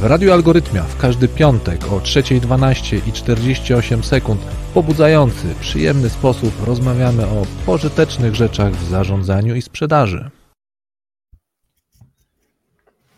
[0.00, 6.66] W Radiu Algorytmia w każdy piątek o 3.12 i 48 sekund w pobudzający, przyjemny sposób
[6.66, 10.30] rozmawiamy o pożytecznych rzeczach w zarządzaniu i sprzedaży.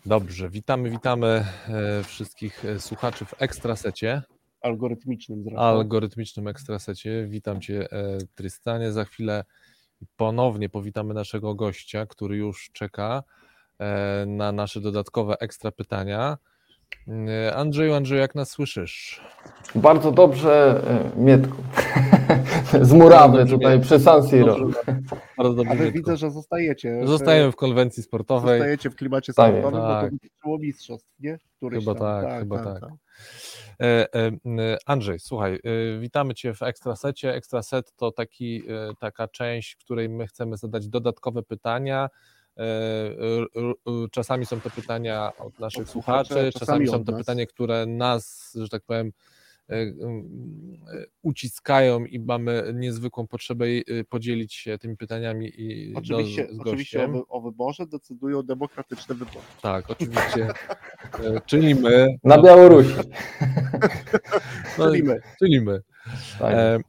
[0.06, 4.22] Dobrze, witamy, witamy e, wszystkich e, słuchaczy w Ekstrasecie.
[4.60, 5.60] Algorytmicznym zresztą.
[5.60, 7.26] Algorytmicznym Ekstrasecie.
[7.28, 8.92] Witam Cię, e, Trystanie.
[8.92, 9.44] Za chwilę
[10.16, 13.22] ponownie powitamy naszego gościa, który już czeka
[14.26, 16.38] na nasze dodatkowe ekstra pytania.
[17.54, 19.20] Andrzeju, Andrzeju, jak nas słyszysz?
[19.74, 20.82] Bardzo dobrze,
[21.16, 21.62] e, Mietku.
[22.82, 23.86] Z murawy tutaj Mietku.
[23.86, 24.56] przy San Siro.
[25.38, 27.00] Bardzo dobrze, Ale widzę, że zostajecie.
[27.04, 28.58] Zostajemy w konwencji sportowej.
[28.58, 30.10] Zostajecie w klimacie tak, sportowym, tak.
[30.10, 31.38] bo to było mistrzostw, nie?
[31.56, 32.02] Któryś chyba tam.
[32.02, 32.80] tak, tak chyba tak.
[32.80, 32.90] tak.
[32.90, 32.96] E, e,
[34.86, 35.60] Andrzej, słuchaj,
[36.00, 37.34] witamy Cię w Ekstrasecie.
[37.34, 38.62] Ekstraset to taki,
[38.98, 42.08] taka część, w której my chcemy zadać dodatkowe pytania,
[42.60, 48.68] E, czasami są to pytania od naszych słuchaczy, czasami są to pytania, które nas, że
[48.68, 49.14] tak powiem, e, e,
[51.22, 53.66] uciskają i mamy niezwykłą potrzebę
[54.08, 59.46] podzielić się tymi pytaniami i oczywiście, do, z oczywiście o, o wyborze decydują demokratyczne wybory.
[59.62, 60.48] Tak, oczywiście.
[61.46, 62.06] czyli my.
[62.24, 62.94] Na Białorusi.
[64.78, 65.20] No, czyli my.
[65.38, 65.82] Czyli my.
[66.38, 66.82] Tak.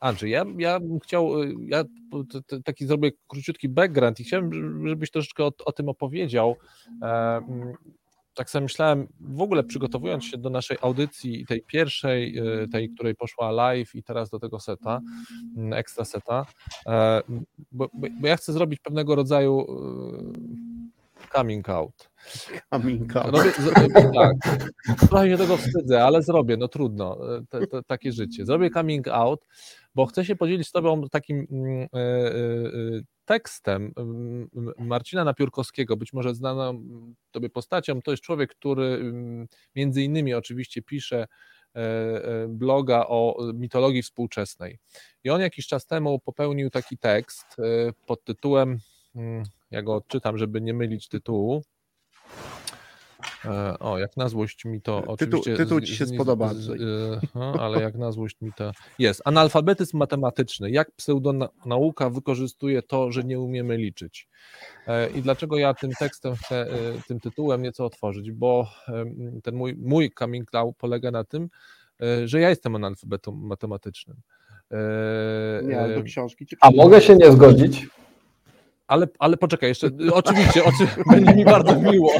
[0.00, 1.30] Andrzej, ja, ja bym chciał,
[1.66, 1.84] ja
[2.64, 4.50] taki zrobię króciutki background i chciałem,
[4.88, 6.56] żebyś troszeczkę o, o tym opowiedział.
[7.02, 7.40] E,
[8.36, 13.14] tak sobie myślałem, w ogóle przygotowując się do naszej audycji, tej pierwszej, y, tej, której
[13.14, 15.00] poszła live i teraz do tego seta,
[15.56, 16.46] mm, ekstra seta,
[16.86, 17.22] e,
[17.72, 20.65] bo, bo ja chcę zrobić pewnego rodzaju y,
[21.36, 22.10] coming out.
[22.72, 23.34] Coming out.
[23.34, 23.52] Robię,
[24.14, 24.58] tak,
[25.08, 28.46] trochę się tego wstydzę, ale zrobię, no trudno, te, te, takie życie.
[28.46, 29.46] Zrobię coming out,
[29.94, 34.48] bo chcę się podzielić z Tobą takim mm, e, e, e, tekstem mm,
[34.78, 36.82] Marcina Napiórkowskiego, być może znaną
[37.30, 38.02] Tobie postacią.
[38.02, 41.26] To jest człowiek, który mm, między innymi oczywiście pisze
[42.48, 44.78] bloga o mitologii współczesnej.
[45.24, 47.56] I on jakiś czas temu popełnił taki tekst
[48.06, 48.78] pod tytułem,
[49.70, 51.62] ja go odczytam, żeby nie mylić tytułu,
[53.44, 55.50] E, o, jak na złość mi to oczywiście...
[55.50, 56.54] Tytuł, tytuł ci się z, spodoba.
[56.54, 56.80] Z, z,
[57.60, 58.72] ale jak na złość mi to...
[58.98, 59.22] Jest.
[59.24, 60.70] Analfabetyzm matematyczny.
[60.70, 64.28] Jak pseudonauka wykorzystuje to, że nie umiemy liczyć.
[64.86, 66.68] E, I dlaczego ja tym tekstem chcę, e,
[67.08, 68.32] tym tytułem nieco otworzyć?
[68.32, 68.70] Bo
[69.42, 71.48] ten mój, mój coming out polega na tym,
[72.24, 74.16] że ja jestem analfabetą matematycznym.
[75.62, 76.46] Nie, do książki.
[76.60, 77.86] A mogę się nie zgodzić?
[78.86, 80.62] Ale, ale poczekaj, jeszcze oczywiście,
[81.10, 82.12] będzie mi bardzo miło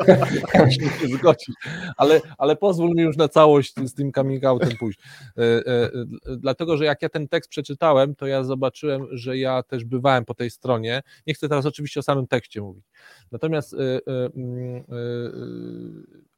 [1.00, 1.56] się zgodzić,
[1.96, 4.98] ale, ale pozwól mi już na całość z tym coming outem pójść.
[5.38, 5.90] E, e,
[6.36, 10.34] dlatego, że jak ja ten tekst przeczytałem, to ja zobaczyłem, że ja też bywałem po
[10.34, 11.02] tej stronie.
[11.26, 12.84] Nie chcę teraz oczywiście o samym tekście mówić.
[13.32, 13.78] Natomiast e,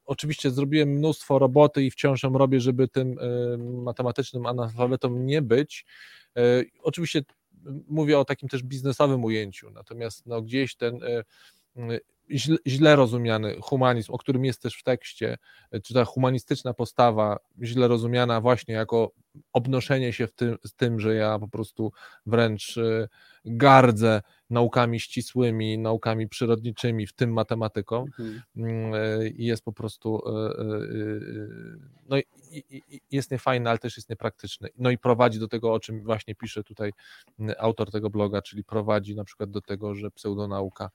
[0.05, 3.17] oczywiście zrobiłem mnóstwo roboty i wciąż ją robię, żeby tym
[3.83, 5.85] matematycznym analfabetą nie być.
[6.81, 7.21] Oczywiście
[7.87, 11.23] mówię o takim też biznesowym ujęciu, natomiast no, gdzieś ten e,
[12.31, 15.37] źle, źle rozumiany humanizm, o którym jest też w tekście,
[15.71, 19.11] e, czy ta humanistyczna postawa, źle rozumiana właśnie jako
[19.53, 21.91] obnoszenie się w tym, z tym, że ja po prostu
[22.25, 23.07] wręcz e,
[23.45, 28.41] gardzę naukami ścisłymi, naukami przyrodniczymi, w tym matematyką, mhm.
[28.57, 28.93] Mm,
[29.35, 30.21] i jest po prostu
[32.09, 32.17] no,
[33.11, 34.69] jest niefajny, ale też jest niepraktyczny.
[34.77, 36.91] No i prowadzi do tego, o czym właśnie pisze tutaj
[37.57, 40.89] autor tego bloga, czyli prowadzi na przykład do tego, że pseudonauka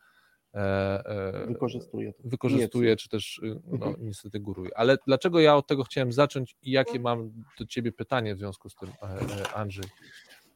[0.54, 0.58] e,
[1.06, 4.06] e, wykorzystuje, wykorzystuje czy też y, no, mhm.
[4.06, 4.70] niestety góruje.
[4.78, 8.70] Ale dlaczego ja od tego chciałem zacząć i jakie mam do ciebie pytanie w związku
[8.70, 9.84] z tym, e, Andrzej?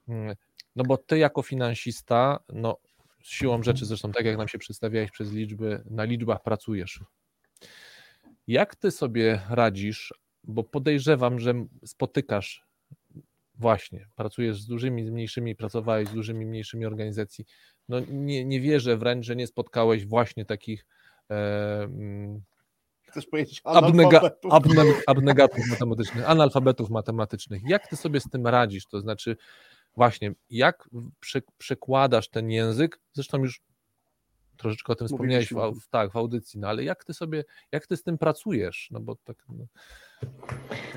[0.08, 0.36] Mm,
[0.76, 2.76] no bo ty jako finansista, no
[3.22, 7.00] siłą rzeczy, zresztą tak jak nam się przedstawiałeś przez liczby, na liczbach pracujesz.
[8.46, 11.54] Jak ty sobie radzisz, bo podejrzewam, że
[11.84, 12.64] spotykasz
[13.54, 17.44] właśnie, pracujesz z dużymi, z mniejszymi, pracowałeś z dużymi, mniejszymi organizacji.
[17.88, 20.86] No nie, nie wierzę wręcz, że nie spotkałeś właśnie takich
[21.30, 22.42] e, mm,
[23.02, 24.52] Chcesz powiedzieć analfabetów.
[25.06, 27.62] abnegatów matematycznych, analfabetów matematycznych.
[27.68, 28.86] Jak ty sobie z tym radzisz?
[28.86, 29.36] To znaczy,
[29.96, 30.88] właśnie, jak
[31.58, 33.00] przekładasz ten język?
[33.12, 33.60] Zresztą już
[34.56, 37.96] troszeczkę o tym wspomniałeś w, tak, w audycji, no ale jak ty sobie, jak ty
[37.96, 38.88] z tym pracujesz?
[38.90, 39.36] No bo tak.
[39.48, 39.64] No.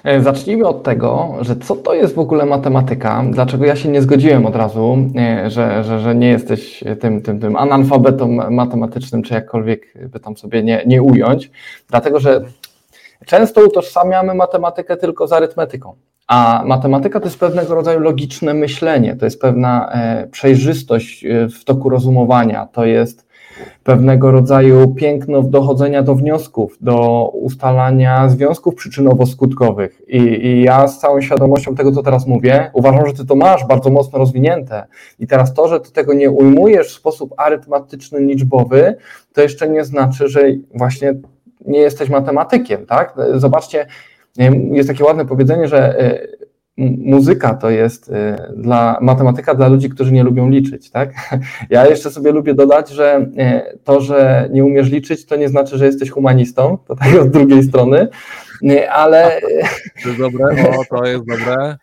[0.04, 3.24] E, zacznijmy od tego, że co to jest w ogóle matematyka?
[3.32, 7.40] Dlaczego ja się nie zgodziłem od razu, e, że, że, że nie jesteś tym, tym,
[7.40, 11.52] tym analfabetą matematycznym, czy jakkolwiek by tam sobie nie, nie ująć?
[11.90, 12.46] Dlatego, że
[13.26, 15.96] często utożsamiamy matematykę tylko z arytmetyką.
[16.28, 21.26] A matematyka to jest pewnego rodzaju logiczne myślenie, to jest pewna e, przejrzystość
[21.60, 23.27] w toku rozumowania, to jest
[23.84, 29.90] pewnego rodzaju piękno dochodzenia do wniosków, do ustalania związków przyczynowo-skutkowych.
[30.08, 33.66] I, I, ja z całą świadomością tego, co teraz mówię, uważam, że ty to masz
[33.66, 34.86] bardzo mocno rozwinięte.
[35.20, 38.96] I teraz to, że ty tego nie ujmujesz w sposób arytmetyczny, liczbowy,
[39.34, 40.42] to jeszcze nie znaczy, że
[40.76, 41.14] właśnie
[41.66, 43.16] nie jesteś matematykiem, tak?
[43.34, 43.86] Zobaczcie,
[44.72, 46.28] jest takie ładne powiedzenie, że e,
[46.78, 51.14] muzyka to jest e, dla matematyka dla ludzi, którzy nie lubią liczyć, tak?
[51.70, 55.78] Ja jeszcze sobie lubię dodać, że e, to, że nie umiesz liczyć, to nie znaczy,
[55.78, 58.08] że jesteś humanistą, to tak od drugiej strony,
[58.92, 59.32] ale...
[60.04, 61.78] To jest dobre, o, to jest dobre.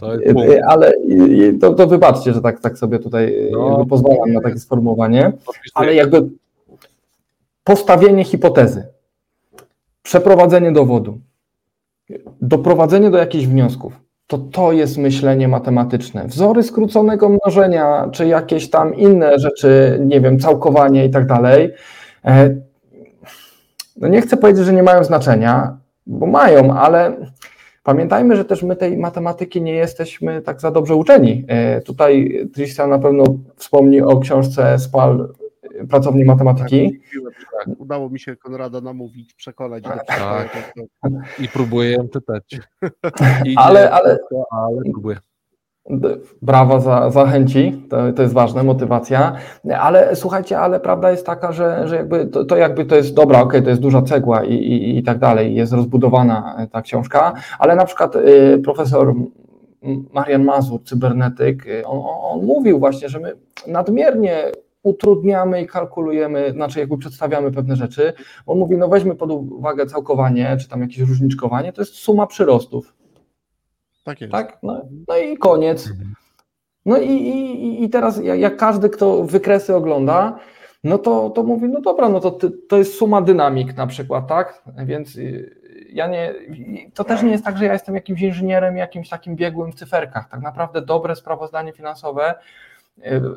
[0.00, 0.92] To jest ale
[1.60, 5.32] to, to wybaczcie, że tak, tak sobie tutaj no, pozwalam na takie sformułowanie,
[5.74, 6.28] ale jakby
[7.64, 8.86] postawienie hipotezy,
[10.02, 11.18] przeprowadzenie dowodu,
[12.40, 16.26] doprowadzenie do jakichś wniosków, to to jest myślenie matematyczne.
[16.26, 21.72] Wzory skróconego mnożenia, czy jakieś tam inne rzeczy, nie wiem, całkowanie i tak dalej,
[22.24, 22.56] e,
[23.96, 25.76] no nie chcę powiedzieć, że nie mają znaczenia,
[26.06, 27.16] bo mają, ale
[27.82, 31.44] pamiętajmy, że też my tej matematyki nie jesteśmy tak za dobrze uczeni.
[31.48, 33.24] E, tutaj Tristan na pewno
[33.56, 35.28] wspomni o książce Spal
[35.90, 37.00] pracowni matematyki.
[37.24, 39.84] Tak, tak, udało mi się Konrada namówić, przekonać.
[39.84, 40.74] Tak, tak.
[41.38, 42.60] I próbuję czytać.
[43.56, 44.18] ale, ale,
[44.50, 45.16] ale próbuję.
[46.42, 49.36] Brawa za, za chęci, to, to jest ważne, motywacja,
[49.78, 53.40] ale słuchajcie, ale prawda jest taka, że, że jakby to, to jakby to jest dobra,
[53.40, 57.76] ok, to jest duża cegła i, i, i tak dalej, jest rozbudowana ta książka, ale
[57.76, 59.14] na przykład y, profesor
[60.12, 63.32] Marian Mazur, cybernetyk, y, on, on mówił właśnie, że my
[63.66, 64.52] nadmiernie
[64.86, 68.12] utrudniamy i kalkulujemy, znaczy jakby przedstawiamy pewne rzeczy.
[68.46, 72.94] On mówi, no weźmy pod uwagę całkowanie, czy tam jakieś różniczkowanie, to jest suma przyrostów.
[74.04, 74.32] Tak jest.
[74.32, 74.58] Tak?
[74.62, 75.88] No, no i koniec.
[76.86, 80.38] No i, i, i teraz jak każdy, kto wykresy ogląda,
[80.84, 82.38] no to, to mówi, no dobra, no to,
[82.68, 84.62] to jest suma dynamik na przykład, tak?
[84.84, 85.56] Więc y,
[85.92, 86.34] ja nie,
[86.94, 90.28] to też nie jest tak, że ja jestem jakimś inżynierem, jakimś takim biegłym w cyferkach.
[90.28, 92.34] Tak naprawdę dobre sprawozdanie finansowe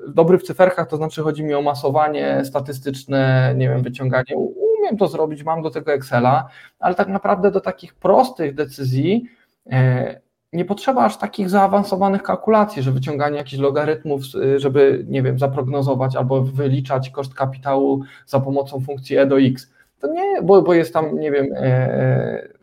[0.08, 4.36] dobry w cyferkach, to znaczy chodzi mi o masowanie statystyczne, nie wiem, wyciąganie.
[4.80, 9.26] Umiem to zrobić, mam do tego Excela, ale tak naprawdę do takich prostych decyzji
[9.72, 10.22] e,
[10.54, 14.22] nie potrzeba aż takich zaawansowanych kalkulacji, że wyciąganie jakichś logarytmów,
[14.58, 19.72] żeby, nie wiem, zaprognozować albo wyliczać koszt kapitału za pomocą funkcji E do X.
[20.00, 22.59] To nie, bo, bo jest tam, nie wiem, e,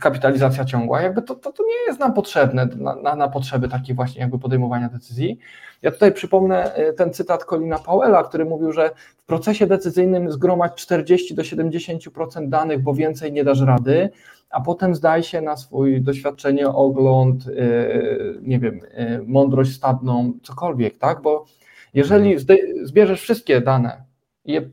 [0.00, 3.94] kapitalizacja ciągła, jakby to, to, to nie jest nam potrzebne na, na, na, potrzeby takiej
[3.94, 5.38] właśnie jakby podejmowania decyzji.
[5.82, 10.74] Ja tutaj przypomnę e, ten cytat Colina Powella, który mówił, że w procesie decyzyjnym zgromadź
[10.74, 14.10] 40 do 70% danych, bo więcej nie dasz rady,
[14.50, 17.52] a potem zdaj się na swój doświadczenie, ogląd, e,
[18.42, 21.22] nie wiem, e, mądrość stadną, cokolwiek, tak?
[21.22, 21.44] Bo
[21.94, 22.36] jeżeli
[22.82, 24.04] zbierzesz wszystkie dane
[24.44, 24.70] i je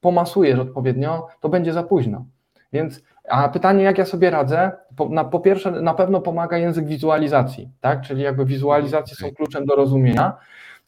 [0.00, 2.24] pomasujesz odpowiednio, to będzie za późno.
[2.72, 4.72] Więc a pytanie, jak ja sobie radzę?
[4.96, 8.02] Po, na, po pierwsze, na pewno pomaga język wizualizacji, tak?
[8.02, 10.36] Czyli jakby wizualizacje są kluczem do rozumienia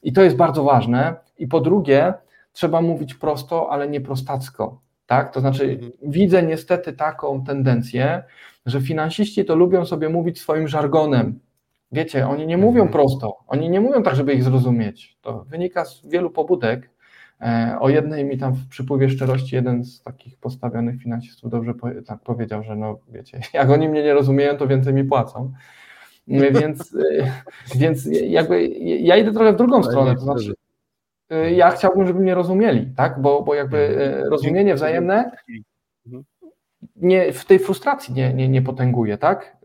[0.02, 1.14] i to jest bardzo ważne.
[1.38, 2.14] I po drugie,
[2.52, 5.32] trzeba mówić prosto, ale nie prostacko, tak?
[5.32, 5.92] To znaczy, mhm.
[6.02, 8.22] widzę niestety taką tendencję,
[8.66, 11.40] że finansiści to lubią sobie mówić swoim żargonem.
[11.92, 12.92] Wiecie, oni nie mówią mhm.
[12.92, 15.16] prosto, oni nie mówią tak, żeby ich zrozumieć.
[15.20, 16.90] To wynika z wielu pobudek,
[17.80, 21.72] o jednej mi tam w przypływie szczerości jeden z takich postawionych finansistów dobrze
[22.06, 25.52] tak powiedział, że no wiecie, jak oni mnie nie rozumieją, to więcej mi płacą.
[26.28, 27.32] E, więc, e,
[27.74, 30.54] więc jakby ja idę trochę w drugą stronę, to znaczy
[31.52, 33.22] ja chciałbym, żeby mnie rozumieli, tak?
[33.22, 34.30] Bo, bo jakby mhm.
[34.30, 35.30] rozumienie wzajemne
[36.06, 36.24] mhm.
[36.96, 39.56] nie, w tej frustracji nie, nie, nie potęguje, tak?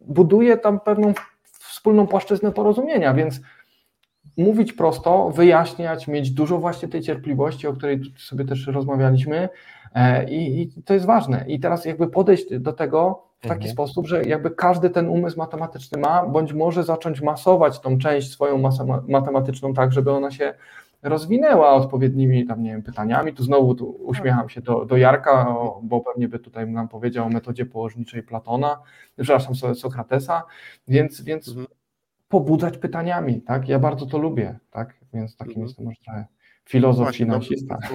[0.00, 1.12] Buduje tam pewną
[1.44, 3.40] wspólną płaszczyznę porozumienia, więc
[4.36, 9.48] mówić prosto, wyjaśniać, mieć dużo właśnie tej cierpliwości, o której sobie też rozmawialiśmy
[9.94, 11.44] e, i, i to jest ważne.
[11.48, 13.72] I teraz jakby podejść do tego w taki mhm.
[13.72, 18.58] sposób, że jakby każdy ten umysł matematyczny ma, bądź może zacząć masować tą część swoją
[18.58, 20.54] masę matematyczną tak, żeby ona się
[21.02, 23.32] rozwinęła odpowiednimi tam, nie wiem, pytaniami.
[23.32, 27.28] Tu znowu tu uśmiecham się do, do Jarka, bo pewnie by tutaj nam powiedział o
[27.28, 28.78] metodzie położniczej Platona,
[29.16, 30.42] przepraszam, Sokratesa,
[30.88, 31.66] więc, więc mhm
[32.32, 33.68] pobudzać pytaniami, tak?
[33.68, 34.94] Ja bardzo to lubię, tak?
[35.14, 35.66] Więc takim mhm.
[35.66, 36.26] jestem może trochę
[36.64, 37.78] filozof, Właśnie, finansista.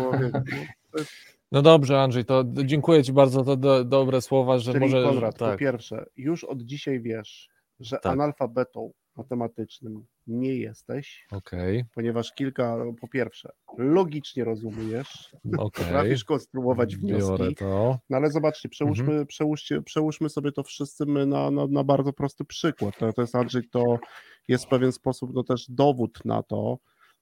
[1.52, 5.04] No dobrze, Andrzej, to dziękuję Ci bardzo, to do, dobre słowa, że Czyli może...
[5.04, 5.52] Konrad, tak.
[5.52, 8.14] po pierwsze, już od dzisiaj wiesz, że tak.
[8.14, 15.86] analfabetą matematycznym nie jesteś, Okej, ponieważ kilka, po pierwsze, logicznie rozumiesz, okej.
[15.86, 18.00] potrafisz konstruować wnioski, to.
[18.10, 22.46] no ale zobaczcie, przełóżmy, przełóżcie, przełóżmy sobie to wszyscy my na, na, na bardzo prosty
[22.46, 22.98] przykład.
[22.98, 24.00] To, to jest Andrzej, to
[24.48, 26.78] jest w pewien sposób no też dowód na to,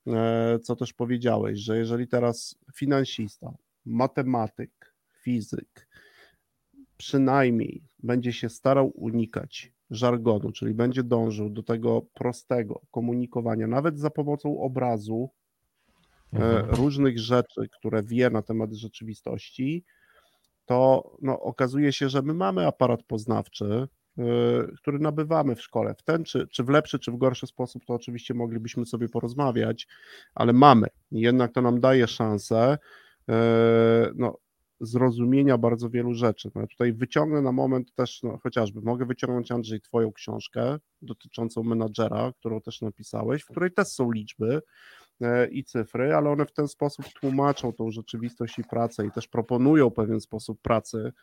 [0.08, 3.54] e, co też powiedziałeś, że jeżeli teraz finansista,
[3.86, 5.88] matematyk, fizyk
[6.98, 14.10] przynajmniej będzie się starał unikać żargonu, czyli będzie dążył do tego prostego komunikowania, nawet za
[14.10, 15.30] pomocą obrazu,
[16.34, 16.76] e, Mhm.
[16.76, 19.84] różnych rzeczy, które wie na temat rzeczywistości,
[20.66, 23.88] to no, okazuje się, że my mamy aparat poznawczy,
[24.20, 24.24] y,
[24.78, 25.96] który nabywamy w szkole.
[25.96, 29.88] W ten czy, czy w lepszy, czy w gorszy sposób, to oczywiście moglibyśmy sobie porozmawiać,
[30.36, 30.88] ale mamy.
[31.12, 32.78] Jednak to nam daje szansę
[33.30, 33.34] y,
[34.16, 34.38] no,
[34.80, 36.52] zrozumienia bardzo wielu rzeczy.
[36.56, 41.64] No, ja tutaj wyciągnę na moment też, no, chociażby, mogę wyciągnąć Andrzej Twoją książkę dotyczącą
[41.64, 44.62] menadżera, którą też napisałeś, w której też są liczby,
[45.22, 49.28] e, i cyfry, ale one w ten sposób tłumaczą tą rzeczywistość i pracę i też
[49.28, 51.14] proponują pewien sposób pracy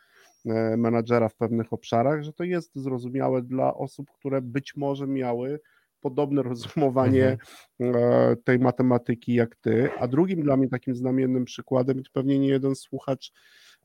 [0.47, 5.61] e, menadżera w pewnych obszarach, że to jest zrozumiałe dla osób, które być może miały
[6.03, 7.39] podobne rozumowanie
[7.81, 9.89] e, tej matematyki jak ty.
[9.99, 13.33] A drugim dla mnie takim znamiennym przykładem, i to pewnie nie jeden słuchacz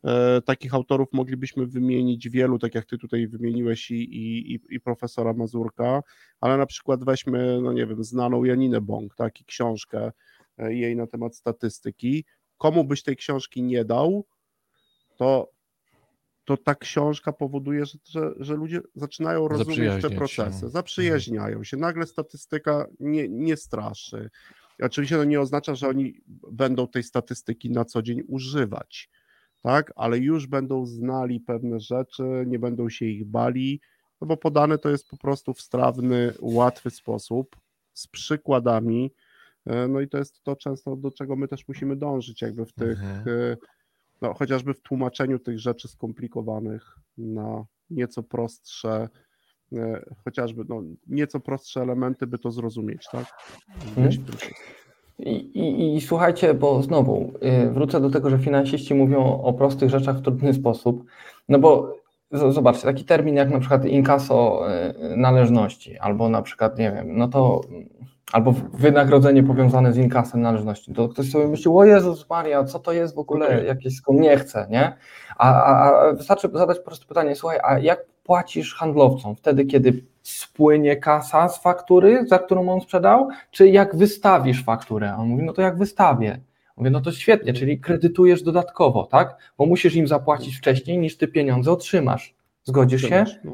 [0.03, 4.79] e, takich autorów moglibyśmy wymienić wielu, tak jak ty tutaj wymieniłeś i, i, i- i
[4.79, 6.01] profesora Mazurka,
[6.41, 10.11] ale na przykład weźmy, no nie wiem, znaną Janinę Bąk, tak, i książkę
[10.57, 12.25] e, jej na temat statystyki.
[12.57, 14.25] Komu byś tej książki nie dał,
[15.17, 15.49] to,
[16.47, 20.17] to ta książka powoduje, że, że, że ludzie zaczynają rozumieć te Zaprzyjaźniać się.
[20.17, 21.77] procesy, zaprzyjaźniają się.
[21.77, 24.29] Nagle statystyka nie, nie straszy.
[24.81, 29.09] Oczywiście to nie oznacza, że oni będą tej statystyki na co dzień używać,
[29.61, 33.81] tak, ale już będą znali pewne rzeczy, nie będą się ich bali,
[34.21, 37.55] no bo podane to jest po prostu w strawny, łatwy sposób,
[37.93, 39.13] z przykładami,
[39.65, 42.73] e, no i to jest to często, do czego my też musimy dążyć, jakby w
[42.73, 43.57] tych, Mhm.
[44.21, 49.09] E, no chociażby w tłumaczeniu tych rzeczy skomplikowanych na nieco prostsze,
[49.73, 53.25] e, chociażby no, nieco prostsze elementy, by to zrozumieć, tak?
[53.97, 54.09] Mhm.
[55.19, 57.33] I, i, I słuchajcie, bo znowu
[57.65, 61.03] y, wrócę do tego, że finansiści mówią o prostych rzeczach w trudny sposób.
[61.49, 61.95] No bo
[62.31, 64.65] zobaczcie, taki termin jak na przykład inkaso
[65.13, 67.61] y, należności, albo na przykład, nie wiem, no to
[68.31, 70.93] albo wynagrodzenie powiązane z inkasem należności.
[70.93, 74.37] To ktoś sobie myśli, o Jezus Maria, co to jest w ogóle, jakieś skąd nie
[74.37, 74.97] chcę, nie?
[75.37, 80.03] A, a, a wystarczy zadać po prostu pytanie, słuchaj, a jak płacisz handlowcom wtedy, kiedy
[80.23, 85.15] spłynie kasa z faktury, za którą on sprzedał, czy jak wystawisz fakturę?
[85.17, 86.39] On mówi, no to jak wystawię.
[86.77, 89.37] Mówię, no to świetnie, czyli kredytujesz dodatkowo, tak?
[89.57, 92.35] Bo musisz im zapłacić wcześniej, niż ty pieniądze otrzymasz.
[92.63, 93.25] Zgodzisz się?
[93.43, 93.51] No,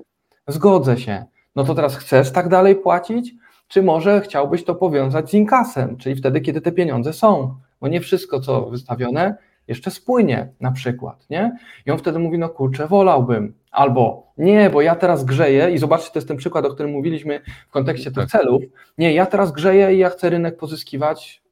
[0.48, 1.26] Zgodzę się.
[1.56, 3.34] No to teraz chcesz tak dalej płacić?
[3.74, 7.56] Czy może chciałbyś to powiązać z inkasem, czyli wtedy, kiedy te pieniądze są?
[7.82, 9.36] Bo nie wszystko, co wystawione,
[9.68, 11.58] jeszcze spłynie na przykład, nie?
[11.86, 13.54] I on wtedy mówi, no kurczę, wolałbym.
[13.72, 17.42] Albo nie, bo ja teraz grzeję i zobaczcie, to jest ten przykład, o którym mówiliśmy
[17.68, 18.30] w kontekście tych Tak.
[18.30, 18.64] celów.
[18.98, 21.44] Nie, ja teraz grzeję i ja chcę rynek pozyskiwać.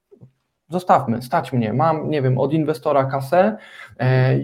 [0.69, 1.73] Zostawmy, stać mnie.
[1.73, 3.57] Mam, nie wiem, od inwestora kasę,
[3.99, 4.39] e,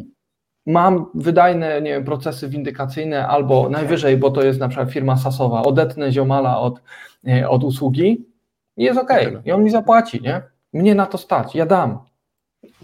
[0.68, 5.64] mam wydajne, nie wiem, procesy windykacyjne albo najwyżej, bo to jest na przykład firma sasowa,
[5.64, 6.82] odetnę ziomala od,
[7.28, 8.26] e, od usługi
[8.78, 9.10] i jest ok.
[9.46, 10.42] I on mi zapłaci, nie?
[10.74, 12.00] Mnie na to stać, ja dam.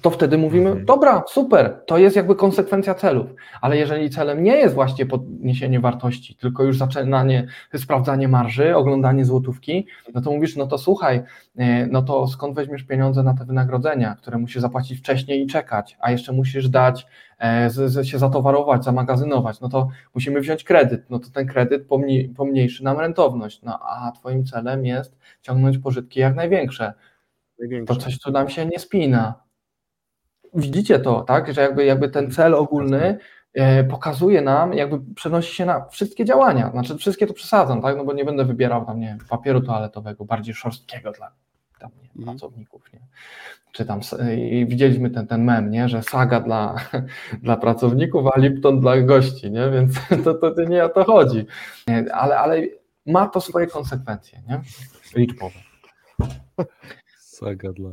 [0.01, 0.85] To wtedy mówimy, Mhm.
[0.85, 3.29] dobra, super, to jest jakby konsekwencja celów.
[3.61, 9.87] Ale jeżeli celem nie jest właśnie podniesienie wartości, tylko już zaczynanie, sprawdzanie marży, oglądanie złotówki,
[10.13, 11.23] no to mówisz, no to słuchaj,
[11.57, 15.97] e, no to skąd weźmiesz pieniądze na te wynagrodzenia, które musisz zapłacić wcześniej i czekać,
[15.99, 17.05] a jeszcze musisz dać,
[17.41, 17.69] e,
[18.05, 22.99] się zatowarować, zamagazynować, no to musimy wziąć kredyt, no to ten kredyt pomni, pomniejszy nam
[22.99, 26.93] rentowność, no a twoim celem jest ciągnąć pożytki jak największe.
[27.59, 27.95] największe.
[27.95, 29.43] To coś tu nam się nie spina.
[30.55, 31.53] Widzicie to, tak?
[31.53, 33.17] Że jakby, jakby ten cel ogólny
[33.53, 36.71] e, pokazuje nam, jakby przenosi się na wszystkie działania.
[36.71, 37.97] Znaczy wszystkie to przesadzam, tak?
[37.97, 41.31] No bo nie będę wybierał tam, nie wiem, papieru toaletowego, bardziej szorstkiego dla
[41.79, 42.25] tam, nie, Mhm.
[42.37, 42.99] pracowników, nie?
[43.71, 43.99] Czy tam
[44.37, 45.89] i widzieliśmy ten, ten mem, nie?
[45.89, 46.75] Że saga dla,
[47.43, 49.69] dla pracowników, a Lipton dla gości, nie?
[49.69, 49.93] Więc
[50.23, 51.45] to, to, to nie o to chodzi.
[51.87, 52.61] Nie, Ale, ale
[53.05, 54.61] ma to swoje konsekwencje, nie?
[55.15, 55.59] Liczbowe.
[57.17, 57.89] Saga dla...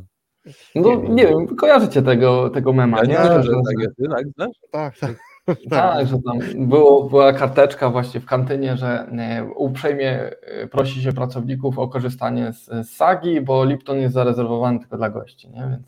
[0.75, 3.13] No nie wiem, kojarzycie tego, tego mema, Ja nie?
[3.13, 3.95] nie wiem, że tak jest.
[4.11, 4.55] Tak znasz?
[4.71, 5.15] Tak, tak.
[5.69, 9.07] Tak, że tam było, była karteczka właśnie w kantynie, że
[9.55, 14.97] uprzejmie e, prosi się pracowników o korzystanie z, z sagi, bo Lipton jest zarezerwowany tylko
[14.97, 15.79] dla gości, nie?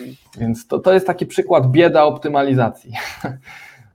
[0.00, 2.92] Więc, więc to, to jest taki przykład bieda optymalizacji.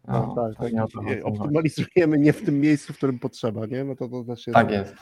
[0.07, 1.25] No, tak, tak, pewnie o to tak.
[1.25, 3.83] Optymalizujemy nie w tym miejscu, w którym potrzeba, nie?
[3.83, 4.55] No to, to też jest.
[4.55, 4.95] Tak jest.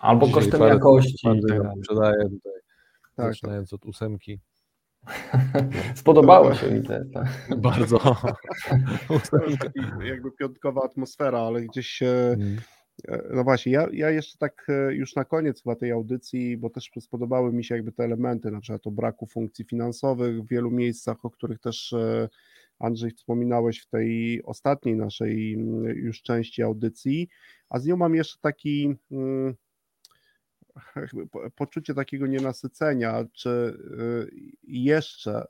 [0.00, 1.28] Albo Dzisiaj kosztem jakości.
[1.48, 1.58] tak.
[1.82, 2.52] Sprzedaję tutaj,
[3.14, 4.40] Tak, zaczynając od ósemki.
[5.94, 7.04] Spodobało się widzę.
[7.14, 7.26] Tak.
[7.56, 7.98] Bardzo.
[9.30, 12.56] to jest taki jakby piątkowa atmosfera, ale gdzieś e, Mm.
[13.08, 16.70] E, No właśnie, ja, ja jeszcze tak e, już na koniec chyba tej audycji, bo
[16.70, 20.70] też spodobały mi się jakby te elementy, na przykład o braku funkcji finansowych w wielu
[20.70, 22.28] miejscach, o których też e,
[22.78, 27.28] Andrzej wspominałeś w tej ostatniej naszej mm, już części audycji,
[27.68, 29.54] a z nią mam jeszcze taki mm,
[31.56, 34.30] poczucie takiego nienasycenia, czy y,
[34.62, 35.46] jeszcze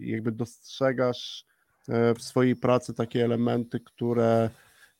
[0.00, 1.44] jakby dostrzegasz
[1.88, 4.50] e, w swojej pracy takie elementy, które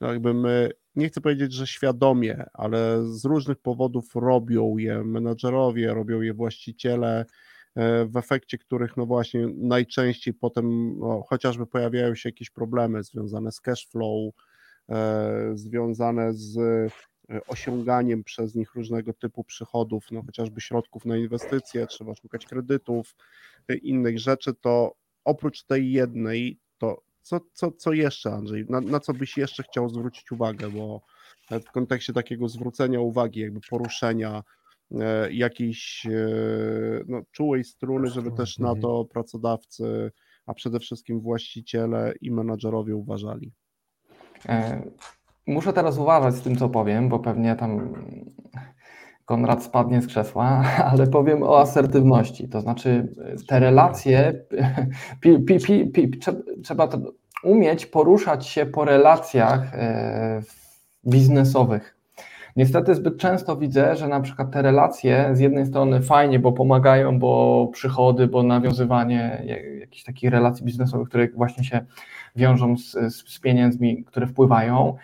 [0.01, 5.95] no jakby my, nie chcę powiedzieć, że świadomie, ale z różnych powodów robią je menadżerowie,
[5.95, 7.27] robią je właściciele,
[7.75, 13.53] e, w efekcie których no właśnie najczęściej potem no, chociażby pojawiają się jakieś problemy związane
[13.53, 14.35] z cash flow,
[14.89, 16.59] e, związane z
[17.47, 23.17] osiąganiem przez nich różnego typu przychodów, no chociażby środków na inwestycje, trzeba szukać kredytów,
[23.69, 24.95] e, innych rzeczy, to
[25.25, 28.67] oprócz tej jednej, to co, co, co jeszcze, Andrzej?
[28.69, 30.71] Na, na co byś jeszcze chciał zwrócić uwagę?
[30.71, 31.01] Bo
[31.51, 34.43] w kontekście takiego zwrócenia uwagi, jakby poruszenia
[35.01, 36.11] e, jakiejś e,
[37.07, 40.13] no, czułej struny, żeby też na to pracodawcy,
[40.47, 43.53] a przede wszystkim właściciele i menadżerowie uważali.
[44.49, 44.83] E,
[45.51, 47.95] Muszę teraz uważać z tym, co powiem, bo pewnie tam
[49.25, 52.49] Konrad spadnie z krzesła, ale powiem o asertywności.
[52.49, 53.09] To znaczy,
[53.49, 54.33] te relacje,
[55.21, 56.89] pi, pi, pi, pi, trze- trzeba
[57.43, 60.43] umieć poruszać się po relacjach e,
[61.07, 61.97] biznesowych.
[62.57, 67.19] Niestety zbyt często widzę, że na przykład te relacje z jednej strony fajnie, bo pomagają,
[67.19, 71.81] bo przychody, bo nawiązywanie jak- jakichś takich relacji biznesowych, które właśnie się
[72.37, 74.97] wiążą z, z pieniędzmi, które wpływają,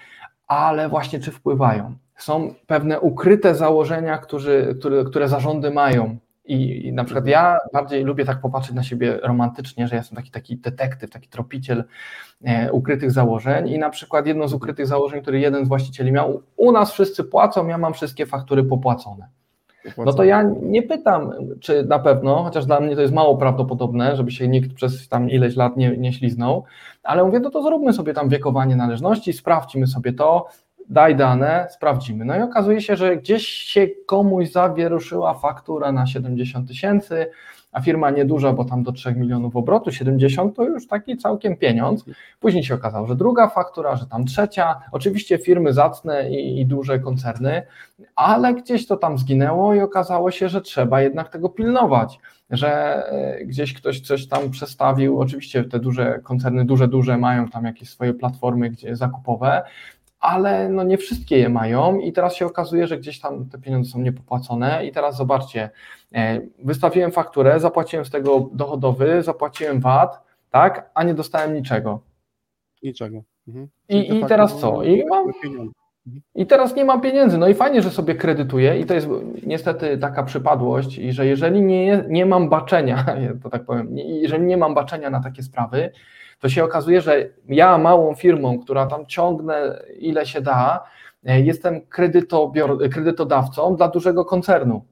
[0.47, 1.97] ale właśnie czy wpływają?
[2.17, 6.17] Są pewne ukryte założenia, którzy, które, które zarządy mają.
[6.45, 10.17] I, I na przykład ja bardziej lubię tak popatrzeć na siebie romantycznie, że ja jestem
[10.17, 11.85] taki, taki detektyw, taki tropiciel
[12.45, 13.69] e, ukrytych założeń.
[13.69, 17.25] I na przykład jedno z ukrytych założeń, które jeden z właścicieli miał, u nas wszyscy
[17.25, 19.29] płacą, ja mam wszystkie faktury popłacone.
[19.99, 24.17] No to ja nie pytam, czy na pewno, chociaż dla mnie to jest mało prawdopodobne,
[24.17, 26.65] żeby się nikt przez tam ileś lat nie, nie śliznął,
[27.03, 30.47] ale mówię, no to zróbmy sobie tam wiekowanie należności, sprawdźmy sobie to,
[30.89, 32.25] daj dane, sprawdzimy.
[32.25, 37.27] No i okazuje się, że gdzieś się komuś zawieruszyła faktura na 70 tysięcy,
[37.77, 42.05] a firma nieduża, bo tam do 3 milionów obrotu, 70 to już taki całkiem pieniądz.
[42.41, 46.99] Później się okazało, że druga faktura, że tam trzecia, oczywiście firmy zacne i, i duże
[46.99, 47.63] koncerny,
[48.15, 52.19] ale gdzieś to tam zginęło i okazało się, że trzeba jednak tego pilnować,
[52.51, 52.71] że
[53.07, 57.91] e, gdzieś ktoś coś tam przestawił, oczywiście te duże koncerny, duże, duże mają tam jakieś
[57.91, 59.63] swoje platformy gdzie zakupowe,
[60.27, 63.91] ale no nie wszystkie je mają i teraz się okazuje, że gdzieś tam te pieniądze
[63.91, 65.71] są niepopłacone i teraz zobaczcie,
[66.15, 72.01] e, wystawiłem fakturę, zapłaciłem z tego dochodowy, zapłaciłem VAT, tak, a nie dostałem niczego.
[72.83, 73.23] Niczego.
[73.49, 73.69] Mhm.
[73.89, 74.83] I, i teraz co?
[74.83, 75.73] I mam pieniądze.
[76.35, 77.39] i teraz nie mam pieniędzy.
[77.39, 79.09] No i fajnie, że sobie kredytuję, i to jest
[79.47, 83.05] niestety taka przypadłość, i że jeżeli nie, nie mam baczenia,
[83.43, 85.93] to tak powiem, jeżeli nie mam baczenia na takie sprawy,
[86.39, 90.85] to się okazuje, że ja małą firmą, która tam ciągnę ile się da,
[91.25, 91.81] e, jestem
[92.91, 94.85] kredytodawcą dla dużego koncernu,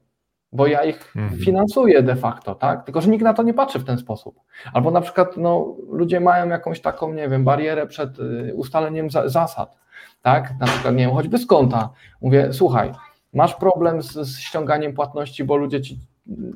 [0.52, 1.40] bo ja ich Mhm.
[1.40, 2.84] finansuję de facto, tak?
[2.84, 4.40] Tylko, że nikt na to nie patrzy w ten sposób.
[4.72, 9.28] Albo na przykład no, ludzie mają jakąś taką, nie wiem, barierę przed y, ustaleniem za,
[9.28, 9.78] zasad,
[10.22, 10.54] tak?
[10.60, 11.90] Na przykład, nie wiem, choćby z konta.
[12.20, 12.92] Mówię, słuchaj,
[13.32, 15.98] masz problem z, z ściąganiem płatności, bo ludzie ci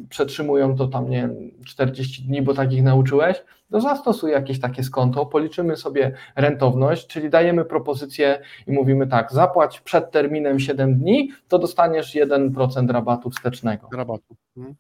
[0.09, 4.85] przetrzymują to tam, nie wiem, 40 dni, bo tak ich nauczyłeś, to zastosuj jakieś takie
[4.85, 11.31] skonto, policzymy sobie rentowność, czyli dajemy propozycję i mówimy tak, zapłać przed terminem 7 dni,
[11.49, 13.89] to dostaniesz 1% rabatu wstecznego.
[13.93, 14.37] Rabatu.
[14.57, 14.77] Mhm.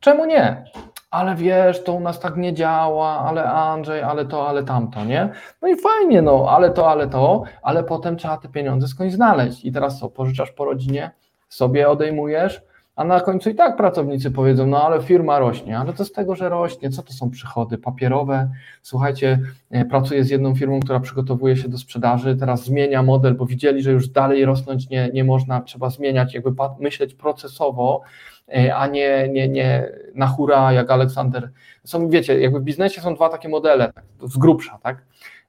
[0.00, 0.64] Czemu nie?
[1.10, 5.28] Ale wiesz, to u nas tak nie działa, ale Andrzej, ale to, ale tamto, nie?
[5.62, 9.64] No i fajnie, no, ale to, ale to, ale potem trzeba te pieniądze skądś znaleźć.
[9.64, 11.10] I teraz co, pożyczasz po rodzinie,
[11.48, 12.62] sobie odejmujesz,
[12.98, 16.34] a na końcu i tak pracownicy powiedzą, no ale firma rośnie, ale co z tego,
[16.34, 16.90] że rośnie?
[16.90, 18.50] Co to są przychody papierowe?
[18.82, 19.38] Słuchajcie,
[19.70, 23.82] e, pracuję z jedną firmą, która przygotowuje się do sprzedaży, teraz zmienia model, bo widzieli,
[23.82, 28.00] że już dalej rosnąć nie, nie można, trzeba zmieniać, jakby myśleć procesowo,
[28.48, 31.50] e, a nie, nie, nie na hura, jak Aleksander.
[31.84, 35.02] Są, wiecie, jakby w biznesie są dwa takie modele, z grubsza, tak?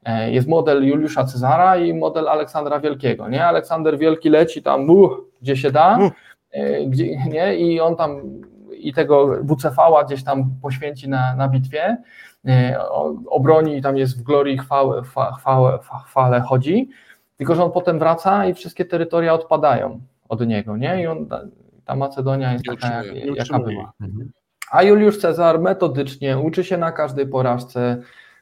[0.06, 3.46] E, Jest model Juliusza Cezara i model Aleksandra Wielkiego, nie?
[3.46, 6.12] Aleksander Wielki leci tam, uh, gdzie się da, Uh.
[6.52, 7.56] E, gdzie, nie?
[7.56, 8.22] I on tam
[8.78, 11.98] i tego WCV-a gdzieś tam poświęci na, na bitwie,
[12.48, 12.80] e,
[13.30, 16.90] obroni i tam jest w glorii chwały, chwa- chwałę, chwa- chwale chodzi,
[17.38, 20.00] tylko że on potem wraca i wszystkie terytoria odpadają.
[20.30, 21.02] od niego, nie?
[21.04, 21.28] I on,
[21.86, 23.94] ta Macedonia jest taka, jak, jaka była.
[24.02, 24.32] Mhm.
[24.72, 27.98] A Juliusz Cezar metodycznie uczy się na każdej porażce,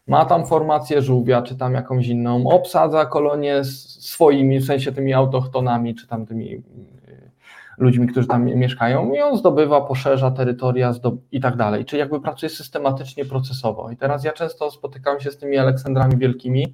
[0.07, 5.95] ma tam formację żółwia, czy tam jakąś inną, obsadza kolonię swoimi, w sensie tymi autochtonami,
[5.95, 6.61] czy tam tymi
[7.77, 10.93] ludźmi, którzy tam mieszkają i on zdobywa, poszerza terytoria
[11.31, 11.85] i tak dalej.
[11.85, 13.91] Czyli jakby pracuje systematycznie, procesowo.
[13.91, 16.73] I teraz ja często spotykam się z tymi Aleksandrami Wielkimi,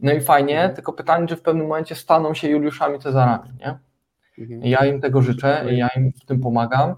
[0.00, 3.78] no i fajnie, tylko pytanie, czy w pewnym momencie staną się Juliuszami Cezarami, nie?
[4.38, 4.62] Mhm.
[4.62, 6.94] Ja im tego życzę, ja im w tym pomagam,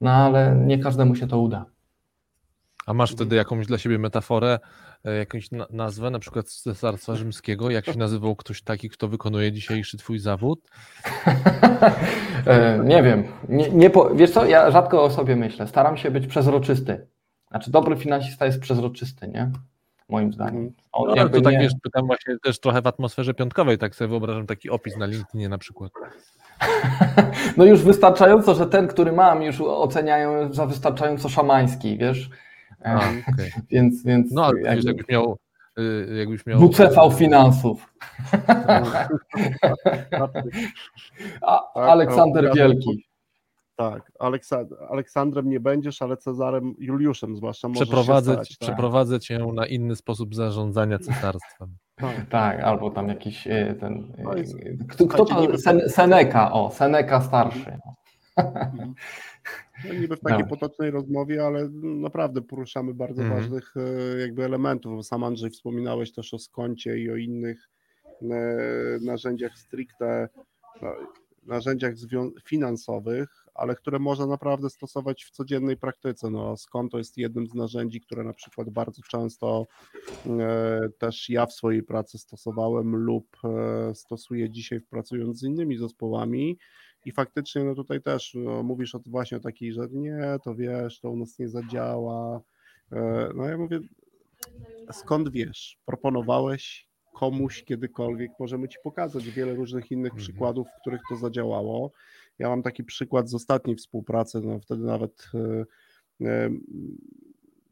[0.00, 1.64] no ale nie każdemu się to uda.
[2.86, 4.58] A masz wtedy jakąś dla siebie metaforę,
[5.10, 7.70] jakąś nazwę, na przykład z Cesarstwa Rzymskiego?
[7.70, 10.60] Jak się nazywał ktoś taki, kto wykonuje dzisiejszy twój zawód?
[12.46, 13.24] E, nie wiem.
[13.48, 14.14] Nie, nie po...
[14.14, 15.66] Wiesz co, ja rzadko o sobie myślę.
[15.66, 17.06] Staram się być przezroczysty.
[17.50, 19.50] Znaczy dobry finansista jest przezroczysty, nie?
[20.08, 20.72] Moim zdaniem.
[20.92, 21.60] On no, to tak nie...
[21.60, 25.48] wiesz, pytam właśnie też trochę w atmosferze piątkowej, tak sobie wyobrażam taki opis na LinkedInie
[25.48, 25.92] na przykład.
[27.56, 32.30] No już wystarczająco, że ten, który mam, już oceniają za wystarczająco szamański, wiesz?
[32.84, 33.50] A, okay.
[33.70, 34.86] więc, więc no, ale jakby...
[34.88, 35.38] jakbyś miał
[35.78, 36.60] y, jakbyś miał...
[36.60, 37.86] WCV Finansów.
[41.42, 43.04] A, Aleksander Wielki.
[43.76, 48.68] Tak, Aleksand Aleksandrem nie będziesz, ale Cezarem Juliuszem zwłaszcza przeprowadzę, stać, tak.
[48.68, 51.76] Przeprowadzę cię na inny sposób zarządzania cesarstwem.
[51.94, 54.12] Tak, tak albo tam jakiś y, ten...
[54.18, 55.58] No jest, y, kto, kto to?
[55.58, 57.78] Sen Seneca, o, Seneca starszy.
[58.36, 58.94] Mhm.
[59.88, 60.48] No niby w takiej tak.
[60.48, 63.40] potocznej rozmowie, ale naprawdę poruszamy bardzo mhm.
[63.40, 65.06] ważnych e, jakby elementów.
[65.06, 67.70] Sam Andrzej wspominałeś też o skoncie i o innych
[68.22, 68.26] e,
[69.00, 70.28] narzędziach stricte,
[70.82, 70.88] no,
[71.46, 71.94] narzędziach
[72.44, 76.30] finansowych, ale które można naprawdę stosować w codziennej praktyce.
[76.30, 79.66] No, skonto jest jednym z narzędzi, które na przykład bardzo często
[80.26, 83.36] e, też ja w swojej pracy stosowałem lub
[83.94, 86.58] stosuję dzisiaj pracując z innymi zespołami
[87.04, 91.00] i faktycznie no tutaj też no, mówisz o, właśnie o takiej, że nie, to wiesz,
[91.00, 92.40] to u nas nie zadziała.
[92.92, 93.80] E, no ja mówię,
[94.92, 95.78] skąd wiesz?
[95.84, 100.22] Proponowałeś komuś kiedykolwiek, możemy ci pokazać wiele różnych innych mhm.
[100.22, 101.92] przykładów, w których to zadziałało.
[102.38, 105.64] Ja mam taki przykład z ostatniej współpracy, no wtedy nawet e,
[106.26, 106.50] e,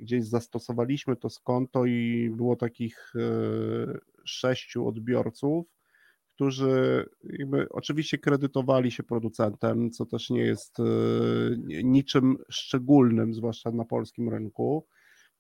[0.01, 3.13] gdzieś zastosowaliśmy to skonto i było takich
[4.25, 5.67] sześciu odbiorców,
[6.35, 10.77] którzy jakby oczywiście kredytowali się producentem, co też nie jest
[11.85, 14.87] niczym szczególnym, zwłaszcza na polskim rynku.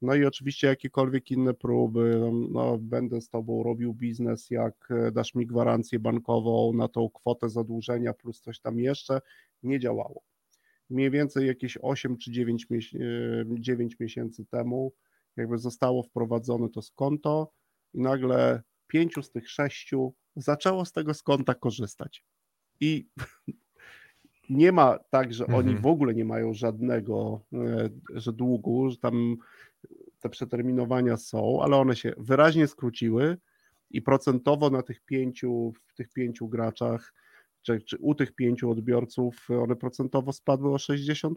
[0.03, 5.13] No i oczywiście jakiekolwiek inne próby, no, no, będę z Tobą robił biznes, jak e,
[5.13, 9.21] dasz mi gwarancję bankową na tą kwotę zadłużenia plus coś tam jeszcze,
[9.63, 10.23] nie działało.
[10.91, 12.67] Mniej więcej jakieś 8 czy 9,
[13.59, 14.93] 9 e, miesięcy temu
[15.37, 17.53] jakby zostało wprowadzone to skonto
[17.95, 22.25] i nagle pięciu z tych sześciu zaczęło z tego skonta korzystać.
[22.81, 23.09] I
[24.51, 25.59] nie ma tak, że mhm.
[25.59, 29.37] oni w ogóle nie mają żadnego e, że długu, że tam
[30.23, 33.37] te przeterminowania są, ale one się wyraźnie skróciły
[33.91, 37.15] i procentowo na tych pięciu, w tych pięciu graczach,
[37.63, 41.35] czy, czy u tych pięciu odbiorców, one procentowo spadły o 60%.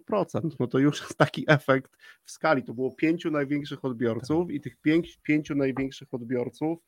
[0.59, 2.63] No to już jest taki efekt w skali.
[2.63, 6.79] To było pięciu największych odbiorców i tych pięć, pięciu największych odbiorców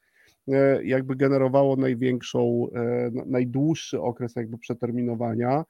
[0.47, 5.65] E, jakby generowało największą, e, najdłuższy okres jakby przeterminowania.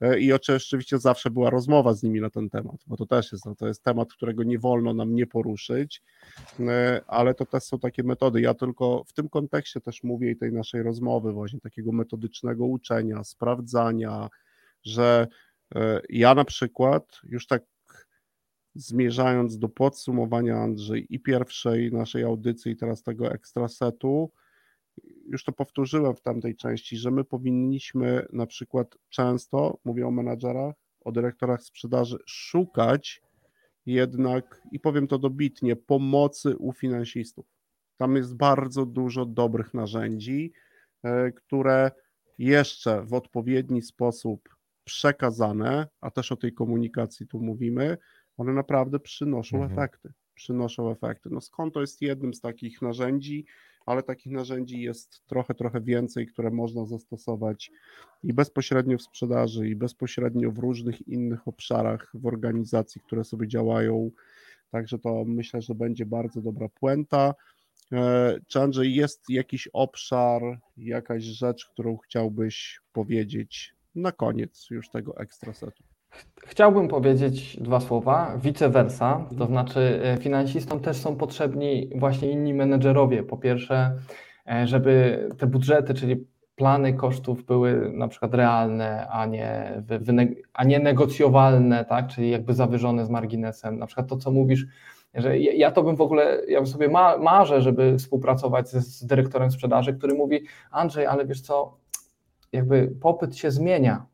[0.00, 3.44] E, I oczywiście zawsze była rozmowa z nimi na ten temat, bo to też jest,
[3.58, 6.02] to jest temat, którego nie wolno nam nie poruszyć,
[7.06, 8.40] ale to też są takie metody.
[8.40, 13.24] Ja tylko w tym kontekście też mówię i tej naszej rozmowy, właśnie takiego metodycznego uczenia,
[13.24, 14.28] sprawdzania,
[14.82, 15.26] że
[16.08, 17.62] ja na przykład już tak
[18.74, 24.30] zmierzając do podsumowania, Andrzej, i pierwszej naszej audycji, i teraz tego ekstrasetu,
[25.30, 30.74] już to powtórzyłem w tamtej części, że my powinniśmy na przykład często, mówię o menadżerach,
[31.04, 33.22] o dyrektorach sprzedaży, szukać
[33.86, 37.46] jednak, i powiem to dobitnie, pomocy u finansistów.
[37.96, 40.52] Tam jest bardzo dużo dobrych narzędzi,
[41.02, 41.90] e, które
[42.38, 44.48] jeszcze w odpowiedni sposób
[44.84, 47.98] przekazane, a też o tej komunikacji tu mówimy,
[48.36, 49.72] one naprawdę przynoszą mhm.
[49.72, 50.12] efekty.
[50.34, 51.28] Przynoszą efekty.
[51.32, 53.46] No skąd to jest jednym z takich narzędzi,
[53.86, 57.70] ale takich narzędzi jest trochę, trochę więcej, które można zastosować
[58.22, 64.10] i bezpośrednio w sprzedaży, i bezpośrednio w różnych innych obszarach w organizacji, które sobie działają.
[64.70, 67.34] Także to myślę, że będzie bardzo dobra puenta.
[67.92, 70.42] E, czy Andrzej, jest jakiś obszar,
[70.76, 75.89] jakaś rzecz, którą chciałbyś powiedzieć na koniec już tego ekstra setu?
[76.50, 82.54] Chciałbym powiedzieć dwa słowa, vice versa, to znaczy e, finansistom też są potrzebni właśnie inni
[82.54, 83.22] menedżerowie.
[83.22, 83.96] Po pierwsze,
[84.52, 89.82] e, żeby te budżety, czyli plany kosztów były na przykład realne, a nie,
[90.52, 92.08] a nie negocjowalne, tak?
[92.08, 93.78] czyli jakby zawyżone z marginesem.
[93.78, 94.66] Na przykład to, co mówisz,
[95.14, 99.50] że ja to bym w ogóle, ja sobie ma, marzę, żeby współpracować z, z dyrektorem
[99.50, 101.76] sprzedaży, który mówi, Andrzej, ale wiesz co,
[102.52, 104.06] jakby popyt się zmienia,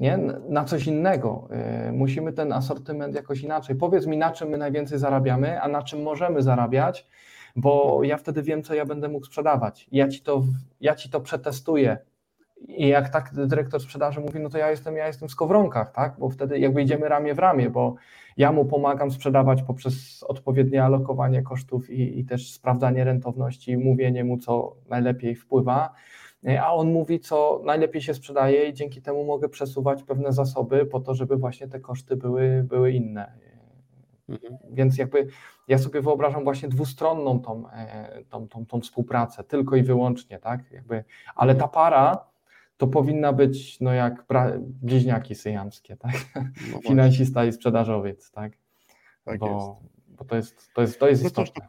[0.00, 0.18] nie?
[0.48, 1.48] na coś innego.
[1.88, 3.76] Y, musimy ten asortyment jakoś inaczej.
[3.76, 7.06] Powiedz mi, na czym my najwięcej zarabiamy, a na czym możemy zarabiać,
[7.56, 9.88] bo ja wtedy wiem, co ja będę mógł sprzedawać.
[9.92, 10.42] Ja ci to,
[10.80, 11.98] ja ci to przetestuję.
[12.68, 16.16] I jak tak dyrektor sprzedaży mówi, no to ja jestem, ja jestem w skowronkach, tak?
[16.18, 17.94] Bo wtedy jakby idziemy ramię w ramię, bo
[18.36, 24.38] ja mu pomagam sprzedawać poprzez odpowiednie alokowanie kosztów i, i też sprawdzanie rentowności, mówienie mu,
[24.38, 25.94] co najlepiej wpływa,
[26.60, 31.00] a on mówi, co najlepiej się sprzedaje i dzięki temu mogę przesuwać pewne zasoby po
[31.00, 33.32] to, żeby właśnie te koszty były, były inne.
[34.28, 34.58] Mhm.
[34.70, 35.26] Więc jakby
[35.68, 40.70] ja sobie wyobrażam właśnie dwustronną tą, e, tą, tą, tą współpracę, tylko i wyłącznie, tak?
[40.70, 42.24] Jakby, ale ta para
[42.76, 44.24] to powinna być no jak
[44.58, 46.14] bliźniaki syjamskie, tak?
[46.72, 48.52] No Finansista i sprzedażowiec, tak?
[49.24, 51.66] tak bo, bo to jest, to jest, to jest no istotne.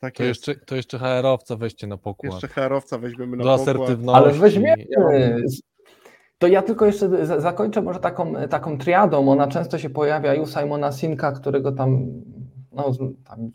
[0.00, 2.32] Tak to, jeszcze, to jeszcze HR-owca weźcie na pokład.
[2.32, 3.68] Jeszcze HR-owca weźmiemy na Do pokład.
[3.68, 4.24] asertywności.
[4.24, 4.84] Ale weźmiemy.
[6.38, 9.28] To ja tylko jeszcze zakończę może taką, taką triadą.
[9.30, 12.06] Ona często się pojawia i u Simona Sinka, którego tam,
[12.72, 12.92] no,
[13.24, 13.50] tam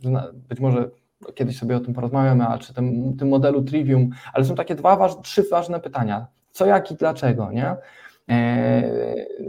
[0.49, 0.89] być może
[1.35, 5.09] kiedyś sobie o tym porozmawiamy, a czy tym, tym modelu Trivium, ale są takie dwa,
[5.23, 6.27] trzy ważne pytania.
[6.51, 7.75] Co, jak i dlaczego, nie?
[8.29, 8.91] E,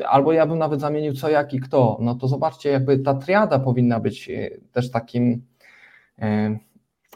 [0.08, 1.98] albo ja bym nawet zamienił co, jak i kto.
[2.00, 5.42] No to zobaczcie, jakby ta triada powinna być e, też takim
[6.18, 6.58] e,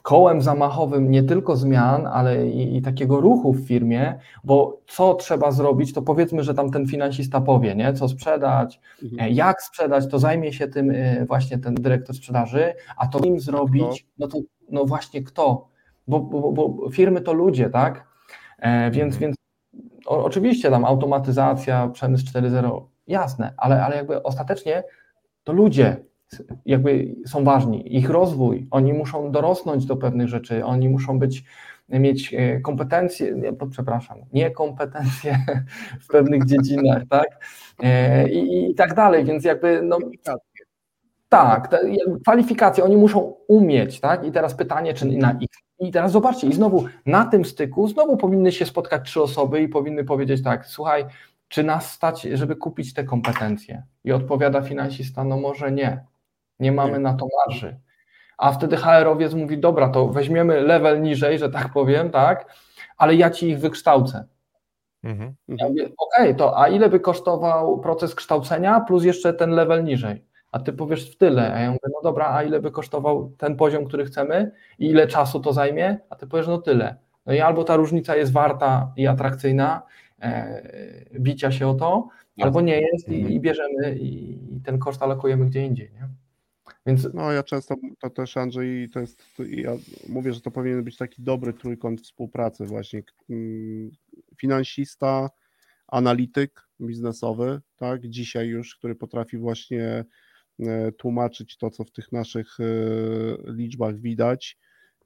[0.02, 5.50] kołem zamachowym nie tylko zmian, ale i, i, takiego ruchu w firmie, bo co trzeba
[5.50, 7.92] zrobić, to powiedzmy, że tam ten finansista powie, nie?
[7.92, 9.32] co sprzedać, mhm.
[9.32, 10.92] jak sprzedać, to zajmie się tym
[11.26, 14.38] właśnie ten dyrektor sprzedaży, a to im zrobić, no to
[14.70, 15.68] no właśnie kto?
[16.08, 18.06] Bo, bo, bo firmy to ludzie, tak?
[18.58, 19.20] E, więc, mhm.
[19.20, 19.36] więc
[20.06, 24.84] o, oczywiście tam automatyzacja, przemysł 4.0, jasne, ale, ale jakby ostatecznie
[25.44, 25.96] to ludzie
[26.66, 31.44] jakby są ważni, ich rozwój, oni muszą dorosnąć do pewnych rzeczy, oni muszą być,
[31.88, 35.38] mieć e, kompetencje, nie, to przepraszam, nie kompetencje
[36.00, 37.28] w pewnych dziedzinach, tak?
[37.82, 39.98] E, I, I tak dalej, więc jakby no,
[41.28, 41.68] tak,
[42.22, 44.24] kwalifikacje, oni muszą umieć, tak?
[44.24, 45.48] I teraz pytanie, czy na ich.
[45.78, 49.68] I teraz zobaczcie, i znowu na tym styku znowu powinny się spotkać trzy osoby i
[49.68, 51.04] powinny powiedzieć tak, słuchaj,
[51.48, 53.82] czy nas stać, żeby kupić te kompetencje?
[54.04, 56.04] I odpowiada finansista, no może nie,
[56.60, 57.80] nie mamy na to marży.
[58.38, 62.54] A wtedy HR-owiec mówi, dobra, to weźmiemy level niżej, że tak powiem, tak,
[62.96, 64.24] ale ja ci ich wykształcę.
[65.04, 65.34] Mhm.
[65.48, 70.30] Ja Okej, okay, to a ile by kosztował proces kształcenia plus jeszcze ten level niżej?
[70.52, 71.54] a ty powiesz w tyle.
[71.54, 75.06] A ja mówię, no dobra, a ile by kosztował ten poziom, który chcemy i ile
[75.06, 75.98] czasu to zajmie?
[76.10, 76.96] A ty powiesz, no tyle.
[77.26, 79.82] No i albo ta różnica jest warta i atrakcyjna,
[80.22, 80.62] e,
[81.20, 82.08] bicia się o to,
[82.40, 83.32] albo nie jest i, mhm.
[83.32, 85.92] i bierzemy i, i, ten koszt alokujemy gdzie indziej.
[85.92, 86.08] Nie?
[86.86, 87.08] Więc...
[87.14, 89.72] No ja często to też Andrzej, to jest, ja
[90.08, 93.02] mówię, że to powinien być taki dobry trójkąt współpracy właśnie.
[93.30, 93.90] Mm,
[94.40, 95.30] finansista,
[95.88, 100.04] analityk biznesowy, tak, dzisiaj już, który potrafi właśnie
[100.66, 102.64] E, tłumaczyć to, co w tych naszych e,
[103.52, 104.58] liczbach widać.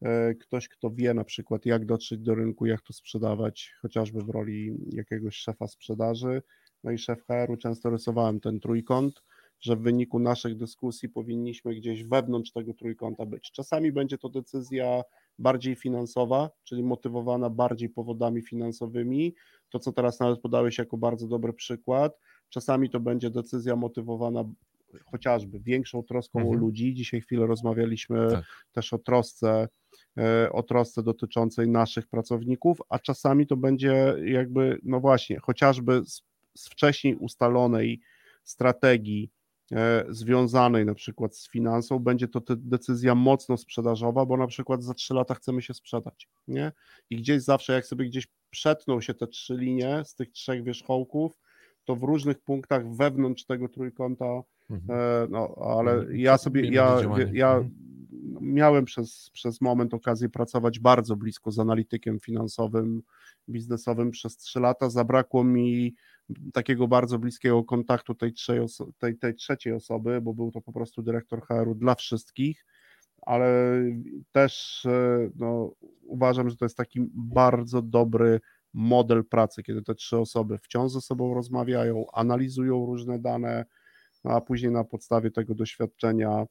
[0.03, 4.29] E, ktoś, kto wie na przykład, jak dotrzeć do rynku, jak to sprzedawać, chociażby w
[4.29, 6.43] roli jakiegoś szefa sprzedaży.
[6.85, 9.23] No i szef HR-u często rysowałem ten trójkąt,
[9.61, 13.51] że w wyniku naszych dyskusji powinniśmy gdzieś wewnątrz tego trójkąta być.
[13.53, 15.03] Czasami będzie to decyzja
[15.39, 19.35] bardziej finansowa, czyli motywowana bardziej powodami finansowymi.
[19.71, 22.19] To, co teraz nawet podałeś jako bardzo dobry przykład.
[22.49, 24.45] Czasami to będzie decyzja motywowana
[25.05, 26.57] chociażby większą troską mhm.
[26.57, 26.95] o ludzi.
[26.95, 28.45] Dzisiaj chwilę rozmawialiśmy tak.
[28.73, 29.69] też o trosce,
[30.19, 36.23] e, o trosce dotyczącej naszych pracowników, a czasami to będzie jakby, no właśnie, chociażby z,
[36.55, 38.01] z wcześniej ustalonej
[38.45, 39.31] strategii
[40.09, 45.15] związanej na przykład z finansą, będzie to decyzja mocno sprzedażowa, bo na przykład za trzy
[45.15, 46.73] lata chcemy się sprzedać, nie?
[47.11, 51.39] I gdzieś zawsze, jak sobie gdzieś przetną się te trzy linie z tych trzech wierzchołków,
[51.85, 55.01] to w różnych punktach wewnątrz tego trójkąta Mhm.
[55.01, 56.97] E, no, ale ja sobie, ja,
[57.33, 57.71] ja mhm.
[58.41, 63.03] Miałem przez, przez moment okazję pracować bardzo blisko z analitykiem finansowym,
[63.49, 64.91] biznesowym przez trzy lata.
[64.91, 65.95] Zabrakło mi
[66.53, 68.33] takiego bardzo bliskiego kontaktu tej,
[68.99, 72.67] tej, tej trzeciej osoby, bo był to po prostu dyrektor HR-u dla wszystkich,
[73.23, 73.81] ale
[74.33, 75.73] też e, no,
[76.03, 78.41] uważam, że to jest taki bardzo dobry
[78.75, 83.65] model pracy, kiedy te trzy osoby wciąż ze sobą rozmawiają, analizują różne dane,
[84.25, 86.47] no a później na podstawie tego doświadczenia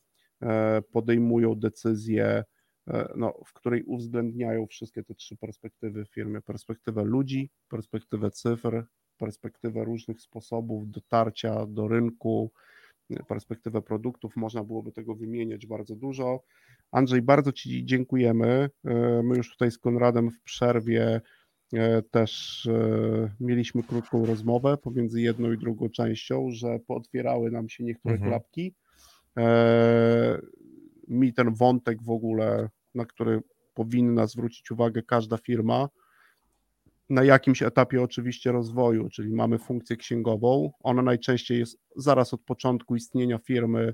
[0.92, 2.44] podejmują decyzje
[3.16, 8.86] no, w której uwzględniają wszystkie te trzy perspektywy w firmie: perspektywę ludzi, perspektywę cyfr,
[9.18, 12.52] perspektywę różnych sposobów dotarcia do rynku,
[13.28, 14.36] perspektywę produktów.
[14.36, 16.44] Można byłoby tego wymieniać bardzo dużo.
[16.92, 18.70] Andrzej, bardzo Ci dziękujemy.
[19.24, 21.22] My już tutaj z Konradem w przerwie
[21.74, 27.84] E, też e, mieliśmy krótką rozmowę pomiędzy jedną i drugą częścią, że pootwierały nam się
[27.84, 28.32] niektóre mhm.
[28.32, 28.74] klapki.
[29.38, 30.42] E,
[31.08, 33.42] mi ten wątek w ogóle, na który
[33.74, 35.90] powinna zwrócić uwagę każda firma,
[37.10, 40.72] na jakimś etapie oczywiście rozwoju, czyli mamy funkcję księgową.
[40.80, 43.94] Ona najczęściej jest zaraz od początku istnienia firmy,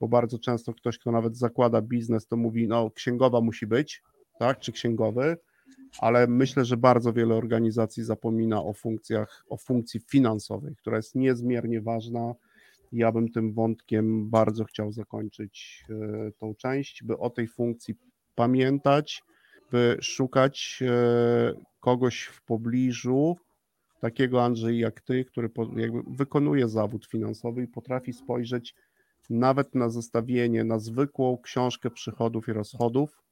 [0.00, 4.02] bo bardzo często ktoś, kto nawet zakłada biznes, to mówi, no księgowa musi być,
[4.38, 5.36] tak, czy księgowy,
[6.00, 11.80] ale myślę, że bardzo wiele organizacji zapomina o funkcjach, o funkcji finansowej, która jest niezmiernie
[11.80, 12.34] ważna.
[12.92, 17.94] Ja bym tym wątkiem bardzo chciał zakończyć e, tą część, by o tej funkcji
[18.34, 19.22] pamiętać,
[19.70, 23.36] by szukać e, kogoś w pobliżu,
[24.00, 28.74] takiego Andrzej jak ty, który jakby wykonuje zawód finansowy i potrafi spojrzeć
[29.30, 33.22] nawet na zestawienie, na zwykłą książkę przychodów i rozchodów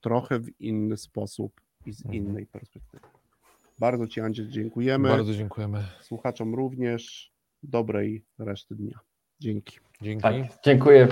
[0.00, 2.14] trochę w inny sposób i z mhm.
[2.14, 3.06] innej perspektywy.
[3.78, 5.08] Bardzo Ci, Andrzej, dziękujemy.
[5.08, 5.84] Bardzo dziękujemy.
[6.00, 7.29] Słuchaczom również
[7.62, 8.98] dobrej reszty dnia.
[9.40, 9.78] Dzięki.
[10.02, 10.22] Dzięki.
[10.22, 11.08] Tak, dziękuję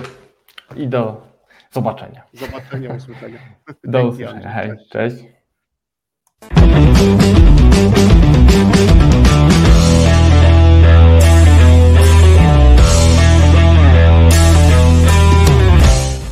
[0.75, 1.27] i do
[1.71, 2.23] zobaczenia.
[2.33, 3.39] Zobaczenia, usłyszenia.
[3.83, 4.49] Do usłyszenia.
[4.49, 5.23] Hej, cześć.